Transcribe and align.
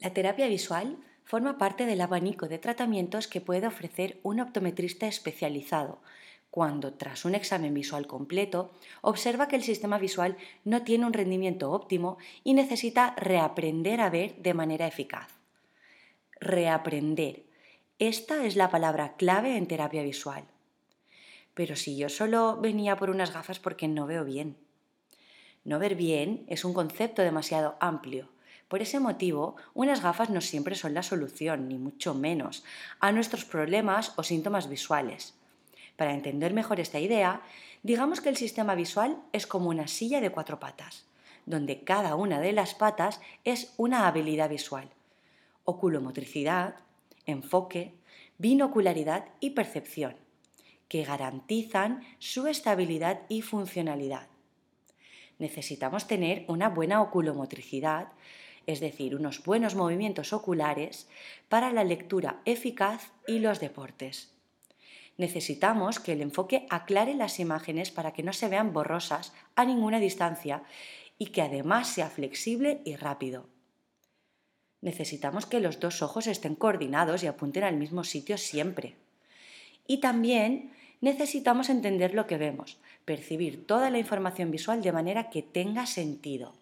La 0.00 0.14
terapia 0.14 0.46
visual 0.46 0.96
forma 1.24 1.58
parte 1.58 1.84
del 1.84 2.00
abanico 2.00 2.46
de 2.46 2.58
tratamientos 2.58 3.26
que 3.26 3.40
puede 3.40 3.66
ofrecer 3.66 4.20
un 4.22 4.38
optometrista 4.38 5.08
especializado 5.08 6.00
cuando, 6.50 6.94
tras 6.94 7.24
un 7.24 7.34
examen 7.34 7.74
visual 7.74 8.06
completo, 8.06 8.70
observa 9.02 9.48
que 9.48 9.56
el 9.56 9.62
sistema 9.62 9.98
visual 9.98 10.36
no 10.64 10.82
tiene 10.82 11.04
un 11.04 11.12
rendimiento 11.12 11.72
óptimo 11.72 12.16
y 12.44 12.54
necesita 12.54 13.14
reaprender 13.16 14.00
a 14.00 14.08
ver 14.08 14.36
de 14.36 14.54
manera 14.54 14.86
eficaz. 14.86 15.28
Reaprender. 16.40 17.44
Esta 17.98 18.46
es 18.46 18.54
la 18.54 18.70
palabra 18.70 19.16
clave 19.16 19.56
en 19.56 19.66
terapia 19.66 20.04
visual. 20.04 20.44
Pero 21.54 21.74
si 21.74 21.96
yo 21.96 22.08
solo 22.08 22.56
venía 22.56 22.96
por 22.96 23.10
unas 23.10 23.34
gafas 23.34 23.58
porque 23.58 23.88
no 23.88 24.06
veo 24.06 24.24
bien. 24.24 24.56
No 25.64 25.80
ver 25.80 25.96
bien 25.96 26.44
es 26.48 26.64
un 26.64 26.72
concepto 26.72 27.22
demasiado 27.22 27.76
amplio 27.80 28.28
por 28.68 28.82
ese 28.82 29.00
motivo, 29.00 29.56
unas 29.74 30.02
gafas 30.02 30.28
no 30.30 30.40
siempre 30.40 30.74
son 30.74 30.94
la 30.94 31.02
solución, 31.02 31.68
ni 31.68 31.78
mucho 31.78 32.14
menos, 32.14 32.64
a 33.00 33.12
nuestros 33.12 33.44
problemas 33.44 34.12
o 34.16 34.22
síntomas 34.22 34.68
visuales. 34.68 35.34
Para 35.96 36.14
entender 36.14 36.52
mejor 36.52 36.78
esta 36.78 37.00
idea, 37.00 37.42
digamos 37.82 38.20
que 38.20 38.28
el 38.28 38.36
sistema 38.36 38.74
visual 38.74 39.18
es 39.32 39.46
como 39.46 39.70
una 39.70 39.88
silla 39.88 40.20
de 40.20 40.30
cuatro 40.30 40.60
patas, 40.60 41.06
donde 41.46 41.82
cada 41.82 42.14
una 42.14 42.40
de 42.40 42.52
las 42.52 42.74
patas 42.74 43.20
es 43.44 43.72
una 43.78 44.06
habilidad 44.06 44.50
visual. 44.50 44.90
Oculomotricidad, 45.64 46.76
enfoque, 47.24 47.94
binocularidad 48.36 49.24
y 49.40 49.50
percepción, 49.50 50.16
que 50.88 51.04
garantizan 51.04 52.02
su 52.18 52.46
estabilidad 52.46 53.22
y 53.28 53.42
funcionalidad. 53.42 54.28
Necesitamos 55.38 56.06
tener 56.06 56.44
una 56.48 56.68
buena 56.68 57.00
oculomotricidad 57.00 58.08
es 58.68 58.80
decir, 58.80 59.16
unos 59.16 59.42
buenos 59.44 59.74
movimientos 59.74 60.34
oculares 60.34 61.08
para 61.48 61.72
la 61.72 61.84
lectura 61.84 62.42
eficaz 62.44 63.12
y 63.26 63.38
los 63.38 63.60
deportes. 63.60 64.34
Necesitamos 65.16 65.98
que 65.98 66.12
el 66.12 66.20
enfoque 66.20 66.66
aclare 66.68 67.14
las 67.14 67.40
imágenes 67.40 67.90
para 67.90 68.12
que 68.12 68.22
no 68.22 68.34
se 68.34 68.46
vean 68.48 68.74
borrosas 68.74 69.32
a 69.56 69.64
ninguna 69.64 69.98
distancia 70.00 70.64
y 71.16 71.28
que 71.28 71.40
además 71.40 71.88
sea 71.88 72.10
flexible 72.10 72.82
y 72.84 72.96
rápido. 72.96 73.46
Necesitamos 74.82 75.46
que 75.46 75.60
los 75.60 75.80
dos 75.80 76.02
ojos 76.02 76.26
estén 76.26 76.54
coordinados 76.54 77.22
y 77.22 77.26
apunten 77.26 77.64
al 77.64 77.78
mismo 77.78 78.04
sitio 78.04 78.36
siempre. 78.36 78.96
Y 79.86 80.00
también 80.00 80.72
necesitamos 81.00 81.70
entender 81.70 82.12
lo 82.12 82.26
que 82.26 82.36
vemos, 82.36 82.76
percibir 83.06 83.66
toda 83.66 83.88
la 83.88 83.98
información 83.98 84.50
visual 84.50 84.82
de 84.82 84.92
manera 84.92 85.30
que 85.30 85.42
tenga 85.42 85.86
sentido. 85.86 86.52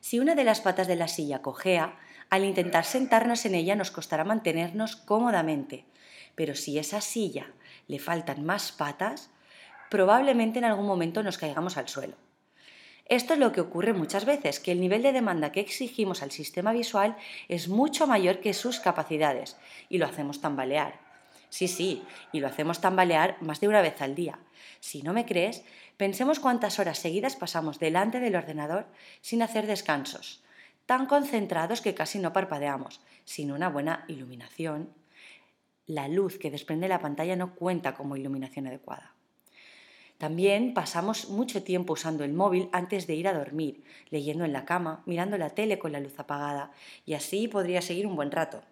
Si 0.00 0.20
una 0.20 0.34
de 0.34 0.44
las 0.44 0.60
patas 0.60 0.86
de 0.86 0.96
la 0.96 1.08
silla 1.08 1.42
cojea, 1.42 1.98
al 2.30 2.44
intentar 2.44 2.84
sentarnos 2.84 3.44
en 3.46 3.54
ella 3.54 3.74
nos 3.74 3.90
costará 3.90 4.24
mantenernos 4.24 4.96
cómodamente, 4.96 5.84
pero 6.34 6.54
si 6.54 6.78
esa 6.78 7.00
silla 7.00 7.52
le 7.86 7.98
faltan 7.98 8.44
más 8.44 8.70
patas, 8.70 9.30
probablemente 9.90 10.58
en 10.58 10.64
algún 10.64 10.86
momento 10.86 11.22
nos 11.22 11.38
caigamos 11.38 11.76
al 11.76 11.88
suelo. 11.88 12.14
Esto 13.06 13.32
es 13.32 13.38
lo 13.38 13.52
que 13.52 13.62
ocurre 13.62 13.94
muchas 13.94 14.26
veces, 14.26 14.60
que 14.60 14.70
el 14.70 14.80
nivel 14.80 15.02
de 15.02 15.12
demanda 15.12 15.50
que 15.50 15.60
exigimos 15.60 16.22
al 16.22 16.30
sistema 16.30 16.72
visual 16.72 17.16
es 17.48 17.68
mucho 17.68 18.06
mayor 18.06 18.40
que 18.40 18.52
sus 18.52 18.80
capacidades 18.80 19.56
y 19.88 19.96
lo 19.96 20.04
hacemos 20.04 20.42
tambalear. 20.42 21.07
Sí, 21.50 21.68
sí, 21.68 22.02
y 22.32 22.40
lo 22.40 22.46
hacemos 22.46 22.80
tambalear 22.80 23.36
más 23.40 23.60
de 23.60 23.68
una 23.68 23.80
vez 23.80 24.00
al 24.02 24.14
día. 24.14 24.38
Si 24.80 25.02
no 25.02 25.12
me 25.12 25.24
crees, 25.24 25.64
pensemos 25.96 26.40
cuántas 26.40 26.78
horas 26.78 26.98
seguidas 26.98 27.36
pasamos 27.36 27.78
delante 27.78 28.20
del 28.20 28.36
ordenador 28.36 28.86
sin 29.20 29.42
hacer 29.42 29.66
descansos, 29.66 30.42
tan 30.86 31.06
concentrados 31.06 31.80
que 31.80 31.94
casi 31.94 32.18
no 32.18 32.32
parpadeamos, 32.32 33.00
sin 33.24 33.50
una 33.50 33.68
buena 33.68 34.04
iluminación. 34.08 34.92
La 35.86 36.08
luz 36.08 36.38
que 36.38 36.50
desprende 36.50 36.88
la 36.88 37.00
pantalla 37.00 37.36
no 37.36 37.54
cuenta 37.54 37.94
como 37.94 38.16
iluminación 38.16 38.66
adecuada. 38.66 39.14
También 40.18 40.74
pasamos 40.74 41.28
mucho 41.28 41.62
tiempo 41.62 41.92
usando 41.92 42.24
el 42.24 42.32
móvil 42.32 42.68
antes 42.72 43.06
de 43.06 43.14
ir 43.14 43.28
a 43.28 43.32
dormir, 43.32 43.84
leyendo 44.10 44.44
en 44.44 44.52
la 44.52 44.64
cama, 44.64 45.02
mirando 45.06 45.38
la 45.38 45.50
tele 45.50 45.78
con 45.78 45.92
la 45.92 46.00
luz 46.00 46.18
apagada, 46.18 46.72
y 47.06 47.14
así 47.14 47.46
podría 47.46 47.80
seguir 47.80 48.06
un 48.06 48.16
buen 48.16 48.32
rato. 48.32 48.62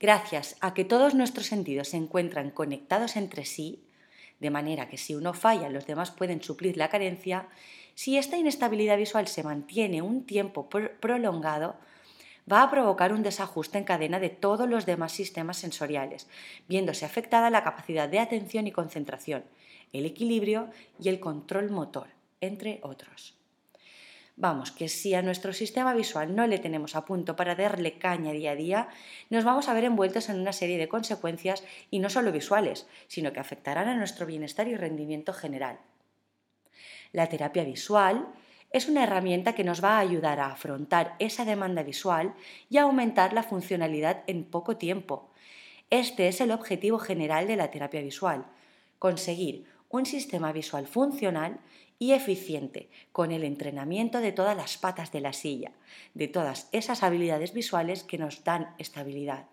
Gracias 0.00 0.56
a 0.60 0.74
que 0.74 0.84
todos 0.84 1.14
nuestros 1.14 1.46
sentidos 1.46 1.88
se 1.88 1.96
encuentran 1.96 2.50
conectados 2.50 3.16
entre 3.16 3.44
sí, 3.44 3.84
de 4.40 4.50
manera 4.50 4.88
que 4.88 4.98
si 4.98 5.14
uno 5.14 5.32
falla 5.32 5.68
los 5.70 5.86
demás 5.86 6.10
pueden 6.10 6.42
suplir 6.42 6.76
la 6.76 6.88
carencia, 6.88 7.48
si 7.94 8.18
esta 8.18 8.36
inestabilidad 8.36 8.96
visual 8.96 9.28
se 9.28 9.44
mantiene 9.44 10.02
un 10.02 10.26
tiempo 10.26 10.68
prolongado, 10.68 11.76
va 12.50 12.62
a 12.62 12.70
provocar 12.70 13.12
un 13.12 13.22
desajuste 13.22 13.78
en 13.78 13.84
cadena 13.84 14.18
de 14.18 14.30
todos 14.30 14.68
los 14.68 14.84
demás 14.84 15.12
sistemas 15.12 15.56
sensoriales, 15.56 16.28
viéndose 16.68 17.04
afectada 17.04 17.50
la 17.50 17.64
capacidad 17.64 18.08
de 18.08 18.18
atención 18.18 18.66
y 18.66 18.72
concentración, 18.72 19.44
el 19.92 20.04
equilibrio 20.06 20.68
y 21.00 21.08
el 21.08 21.20
control 21.20 21.70
motor, 21.70 22.08
entre 22.40 22.80
otros. 22.82 23.36
Vamos, 24.36 24.72
que 24.72 24.88
si 24.88 25.14
a 25.14 25.22
nuestro 25.22 25.52
sistema 25.52 25.94
visual 25.94 26.34
no 26.34 26.48
le 26.48 26.58
tenemos 26.58 26.96
a 26.96 27.04
punto 27.04 27.36
para 27.36 27.54
darle 27.54 27.98
caña 27.98 28.32
día 28.32 28.50
a 28.50 28.56
día, 28.56 28.88
nos 29.30 29.44
vamos 29.44 29.68
a 29.68 29.74
ver 29.74 29.84
envueltos 29.84 30.28
en 30.28 30.40
una 30.40 30.52
serie 30.52 30.76
de 30.76 30.88
consecuencias 30.88 31.62
y 31.90 32.00
no 32.00 32.10
solo 32.10 32.32
visuales, 32.32 32.88
sino 33.06 33.32
que 33.32 33.38
afectarán 33.38 33.86
a 33.86 33.94
nuestro 33.94 34.26
bienestar 34.26 34.66
y 34.66 34.74
rendimiento 34.74 35.32
general. 35.32 35.78
La 37.12 37.28
terapia 37.28 37.62
visual 37.62 38.26
es 38.72 38.88
una 38.88 39.04
herramienta 39.04 39.54
que 39.54 39.62
nos 39.62 39.84
va 39.84 39.98
a 39.98 40.00
ayudar 40.00 40.40
a 40.40 40.46
afrontar 40.46 41.14
esa 41.20 41.44
demanda 41.44 41.84
visual 41.84 42.34
y 42.68 42.78
a 42.78 42.82
aumentar 42.82 43.34
la 43.34 43.44
funcionalidad 43.44 44.24
en 44.26 44.42
poco 44.42 44.76
tiempo. 44.76 45.30
Este 45.90 46.26
es 46.26 46.40
el 46.40 46.50
objetivo 46.50 46.98
general 46.98 47.46
de 47.46 47.54
la 47.54 47.70
terapia 47.70 48.02
visual, 48.02 48.46
conseguir 48.98 49.64
un 49.94 50.06
sistema 50.06 50.50
visual 50.50 50.88
funcional 50.88 51.60
y 52.00 52.12
eficiente 52.14 52.90
con 53.12 53.30
el 53.30 53.44
entrenamiento 53.44 54.18
de 54.20 54.32
todas 54.32 54.56
las 54.56 54.76
patas 54.76 55.12
de 55.12 55.20
la 55.20 55.32
silla, 55.32 55.70
de 56.14 56.26
todas 56.26 56.68
esas 56.72 57.04
habilidades 57.04 57.52
visuales 57.52 58.02
que 58.02 58.18
nos 58.18 58.42
dan 58.42 58.74
estabilidad. 58.78 59.46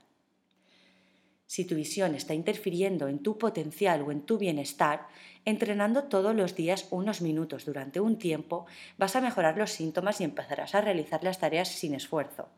Si 1.45 1.63
tu 1.63 1.75
visión 1.75 2.15
está 2.15 2.33
interfiriendo 2.33 3.07
en 3.07 3.19
tu 3.19 3.37
potencial 3.37 4.01
o 4.01 4.11
en 4.11 4.23
tu 4.23 4.39
bienestar, 4.39 5.05
entrenando 5.45 6.05
todos 6.05 6.35
los 6.35 6.55
días 6.55 6.87
unos 6.89 7.21
minutos 7.21 7.65
durante 7.65 7.99
un 7.99 8.17
tiempo, 8.17 8.65
vas 8.97 9.15
a 9.15 9.21
mejorar 9.21 9.59
los 9.59 9.69
síntomas 9.69 10.21
y 10.21 10.23
empezarás 10.23 10.73
a 10.73 10.81
realizar 10.81 11.23
las 11.23 11.39
tareas 11.39 11.67
sin 11.67 11.93
esfuerzo. 11.93 12.49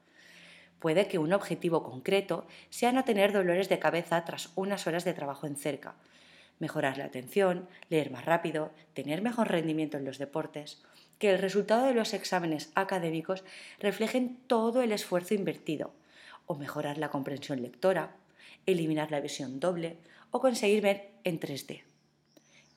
Puede 0.80 1.10
que 1.10 1.20
un 1.20 1.34
objetivo 1.34 1.84
concreto 1.84 2.48
sea 2.70 2.94
no 2.94 3.04
tener 3.04 3.34
dolores 3.34 3.68
de 3.68 3.80
cabeza 3.80 4.24
tras 4.24 4.52
unas 4.56 4.88
horas 4.88 5.04
de 5.04 5.14
trabajo 5.14 5.48
en 5.48 5.58
cerca, 5.58 5.96
mejorar 6.64 6.98
la 6.98 7.04
atención, 7.04 7.68
leer 7.90 8.10
más 8.10 8.24
rápido, 8.24 8.72
tener 8.94 9.22
mejor 9.22 9.50
rendimiento 9.50 9.98
en 9.98 10.06
los 10.06 10.18
deportes, 10.18 10.82
que 11.20 11.30
el 11.30 11.40
resultado 11.40 11.86
de 11.86 11.94
los 11.94 12.14
exámenes 12.14 12.72
académicos 12.74 13.44
reflejen 13.80 14.38
todo 14.48 14.82
el 14.82 14.94
esfuerzo 14.94 15.34
invertido, 15.34 15.92
o 16.46 16.56
mejorar 16.56 16.98
la 16.98 17.10
comprensión 17.10 17.62
lectora, 17.62 18.16
eliminar 18.66 19.12
la 19.12 19.20
visión 19.20 19.60
doble 19.60 19.98
o 20.32 20.40
conseguir 20.40 20.82
ver 20.82 21.12
en 21.26 21.38
3D. 21.38 21.84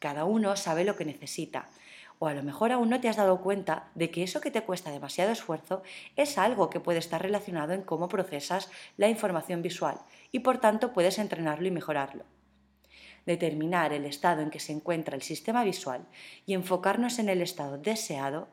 Cada 0.00 0.24
uno 0.24 0.56
sabe 0.56 0.84
lo 0.84 0.96
que 0.96 1.04
necesita, 1.04 1.68
o 2.18 2.26
a 2.26 2.34
lo 2.34 2.42
mejor 2.42 2.72
aún 2.72 2.90
no 2.90 3.00
te 3.00 3.08
has 3.08 3.16
dado 3.16 3.40
cuenta 3.40 3.88
de 3.94 4.10
que 4.10 4.24
eso 4.24 4.40
que 4.40 4.50
te 4.50 4.62
cuesta 4.62 4.90
demasiado 4.90 5.30
esfuerzo 5.30 5.84
es 6.16 6.38
algo 6.38 6.70
que 6.70 6.80
puede 6.80 6.98
estar 6.98 7.22
relacionado 7.22 7.72
en 7.72 7.82
cómo 7.82 8.08
procesas 8.08 8.68
la 8.96 9.08
información 9.08 9.62
visual 9.62 10.00
y 10.32 10.40
por 10.40 10.58
tanto 10.58 10.92
puedes 10.92 11.20
entrenarlo 11.20 11.68
y 11.68 11.70
mejorarlo 11.70 12.24
determinar 13.26 13.92
el 13.92 14.06
estado 14.06 14.40
en 14.40 14.50
que 14.50 14.60
se 14.60 14.72
encuentra 14.72 15.16
el 15.16 15.22
sistema 15.22 15.64
visual 15.64 16.06
y 16.46 16.54
enfocarnos 16.54 17.18
en 17.18 17.28
el 17.28 17.42
estado 17.42 17.76
deseado, 17.76 18.48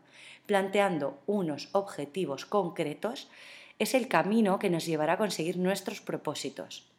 planteando 0.45 1.22
unos 1.28 1.69
objetivos 1.72 2.45
concretos, 2.45 3.29
es 3.79 3.93
el 3.93 4.08
camino 4.08 4.59
que 4.59 4.70
nos 4.70 4.85
llevará 4.85 5.14
a 5.14 5.17
conseguir 5.17 5.58
nuestros 5.58 6.02
propósitos. 6.02 6.91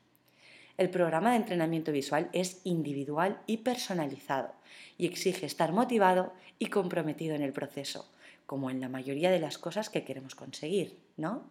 El 0.76 0.90
programa 0.90 1.30
de 1.30 1.36
entrenamiento 1.36 1.92
visual 1.92 2.30
es 2.32 2.60
individual 2.64 3.40
y 3.46 3.58
personalizado 3.58 4.52
y 4.98 5.06
exige 5.06 5.46
estar 5.46 5.72
motivado 5.72 6.32
y 6.58 6.66
comprometido 6.66 7.34
en 7.34 7.42
el 7.42 7.52
proceso, 7.52 8.10
como 8.46 8.70
en 8.70 8.80
la 8.80 8.88
mayoría 8.88 9.30
de 9.30 9.38
las 9.38 9.58
cosas 9.58 9.88
que 9.88 10.04
queremos 10.04 10.34
conseguir, 10.34 10.98
¿no? 11.16 11.48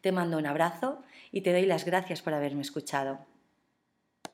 Te 0.00 0.12
mando 0.12 0.38
un 0.38 0.46
abrazo 0.46 1.02
y 1.30 1.42
te 1.42 1.52
doy 1.52 1.66
las 1.66 1.84
gracias 1.84 2.22
por 2.22 2.32
haberme 2.32 2.62
escuchado. 2.62 3.29